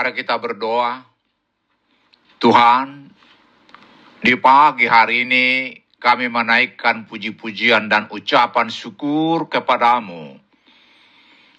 [0.00, 1.04] Mari kita berdoa.
[2.40, 3.12] Tuhan,
[4.24, 10.40] di pagi hari ini kami menaikkan puji-pujian dan ucapan syukur kepadamu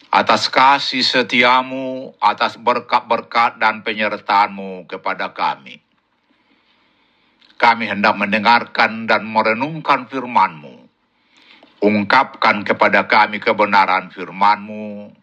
[0.09, 5.78] atas kasih setiamu, atas berkat-berkat dan penyertaanmu kepada kami.
[7.62, 10.89] Kami hendak mendengarkan dan merenungkan firmanmu.
[11.86, 15.13] Ungkapkan kepada kami kebenaran firmanmu,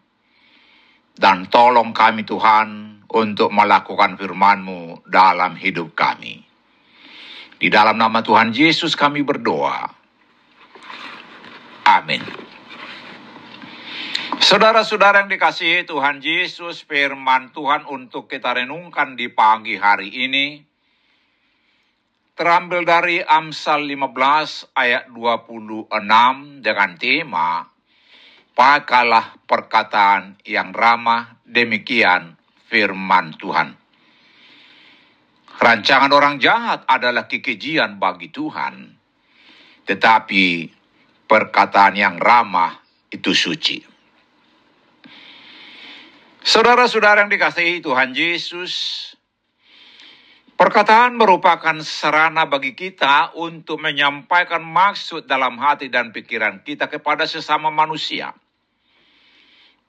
[1.19, 6.45] dan tolong kami Tuhan untuk melakukan firman-Mu dalam hidup kami.
[7.59, 9.91] Di dalam nama Tuhan Yesus kami berdoa.
[11.89, 12.23] Amin.
[14.39, 20.63] Saudara-saudara yang dikasihi Tuhan Yesus, firman Tuhan untuk kita renungkan di pagi hari ini
[22.39, 25.91] terambil dari Amsal 15 ayat 26
[26.63, 27.67] dengan tema
[28.55, 32.38] Pakalah perkataan yang ramah demikian
[32.69, 33.73] firman Tuhan.
[35.59, 38.95] Rancangan orang jahat adalah kekejian bagi Tuhan,
[39.83, 40.71] tetapi
[41.27, 42.79] perkataan yang ramah
[43.11, 43.83] itu suci.
[46.39, 48.71] Saudara-saudara yang dikasihi Tuhan Yesus,
[50.55, 57.67] perkataan merupakan sarana bagi kita untuk menyampaikan maksud dalam hati dan pikiran kita kepada sesama
[57.67, 58.31] manusia.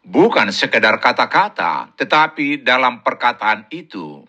[0.00, 4.25] Bukan sekedar kata-kata, tetapi dalam perkataan itu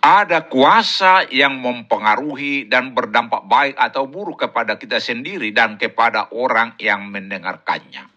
[0.00, 6.72] ada kuasa yang mempengaruhi dan berdampak baik atau buruk kepada kita sendiri dan kepada orang
[6.80, 8.08] yang mendengarkannya.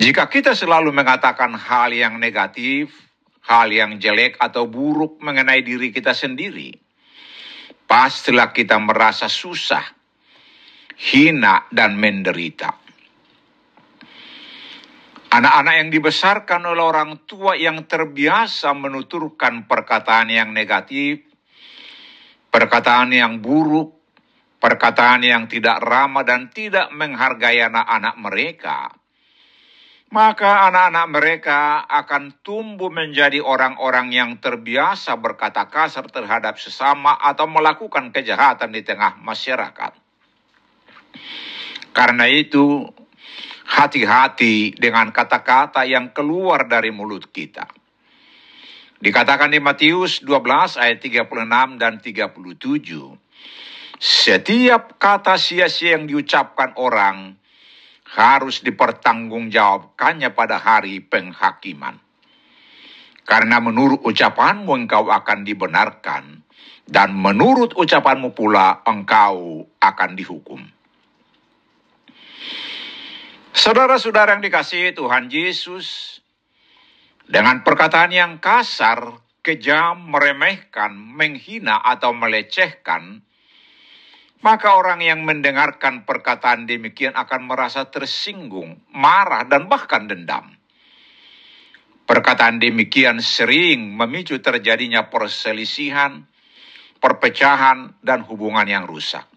[0.00, 2.88] Jika kita selalu mengatakan hal yang negatif,
[3.44, 6.72] hal yang jelek atau buruk mengenai diri kita sendiri,
[7.84, 9.84] pastilah kita merasa susah,
[10.96, 12.79] hina, dan menderita.
[15.30, 21.22] Anak-anak yang dibesarkan oleh orang tua yang terbiasa menuturkan perkataan yang negatif,
[22.50, 23.94] perkataan yang buruk,
[24.58, 28.78] perkataan yang tidak ramah dan tidak menghargai anak-anak mereka,
[30.10, 38.10] maka anak-anak mereka akan tumbuh menjadi orang-orang yang terbiasa berkata kasar terhadap sesama atau melakukan
[38.10, 39.94] kejahatan di tengah masyarakat.
[41.94, 42.90] Karena itu,
[43.70, 47.70] hati-hati dengan kata-kata yang keluar dari mulut kita.
[49.00, 53.16] Dikatakan di Matius 12 ayat 36 dan 37,
[53.96, 57.38] setiap kata sia-sia yang diucapkan orang
[58.10, 61.96] harus dipertanggungjawabkannya pada hari penghakiman.
[63.22, 66.42] Karena menurut ucapanmu engkau akan dibenarkan,
[66.90, 70.79] dan menurut ucapanmu pula engkau akan dihukum.
[73.60, 76.16] Saudara-saudara yang dikasihi Tuhan Yesus,
[77.28, 83.20] dengan perkataan yang kasar, kejam, meremehkan, menghina, atau melecehkan,
[84.40, 90.56] maka orang yang mendengarkan perkataan demikian akan merasa tersinggung, marah, dan bahkan dendam.
[92.08, 96.24] Perkataan demikian sering memicu terjadinya perselisihan,
[96.96, 99.29] perpecahan, dan hubungan yang rusak.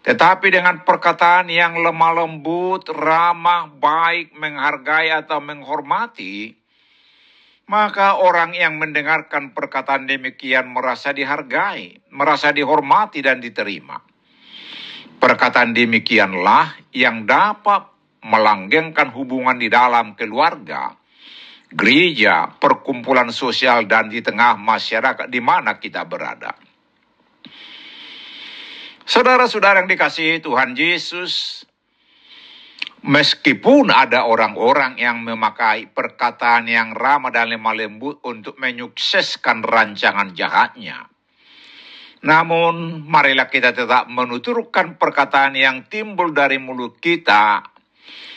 [0.00, 6.56] Tetapi dengan perkataan yang lemah lembut, ramah, baik, menghargai atau menghormati,
[7.68, 14.00] maka orang yang mendengarkan perkataan demikian merasa dihargai, merasa dihormati dan diterima.
[15.20, 17.86] Perkataan demikianlah yang dapat
[18.24, 20.96] melanggengkan hubungan di dalam keluarga,
[21.68, 26.69] gereja, perkumpulan sosial, dan di tengah masyarakat di mana kita berada.
[29.10, 31.66] Saudara-saudara yang dikasihi Tuhan Yesus,
[33.02, 41.10] meskipun ada orang-orang yang memakai perkataan yang ramah dan lemah lembut untuk menyukseskan rancangan jahatnya,
[42.22, 47.66] namun marilah kita tetap menuturkan perkataan yang timbul dari mulut kita,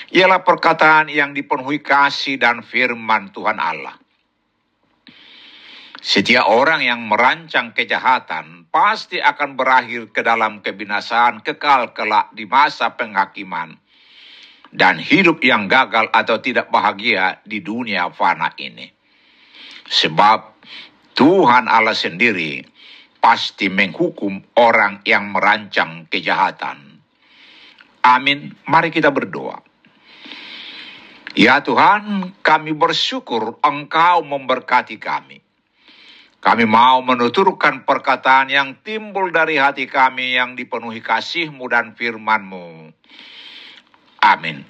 [0.09, 4.02] ialah perkataan yang dipenuhi kasih dan firman Tuhan Allah.
[6.03, 12.91] Setiap orang yang merancang kejahatan pasti akan berakhir ke dalam kebinasaan kekal kelak di masa
[12.91, 13.79] penghakiman
[14.67, 18.91] dan hidup yang gagal atau tidak bahagia di dunia fana ini.
[19.87, 20.39] Sebab
[21.15, 22.59] Tuhan Allah sendiri
[23.23, 26.99] pasti menghukum orang yang merancang kejahatan.
[28.03, 28.51] Amin.
[28.67, 29.63] Mari kita berdoa.
[31.39, 35.52] Ya Tuhan, kami bersyukur Engkau memberkati kami.
[36.43, 42.91] Kami mau menuturkan perkataan yang timbul dari hati kami yang dipenuhi kasih-Mu dan firman-Mu.
[44.19, 44.67] Amin.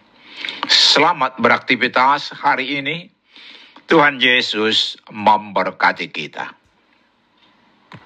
[0.70, 3.10] Selamat beraktivitas hari ini.
[3.89, 6.62] Tuhan Yesus memberkati kita.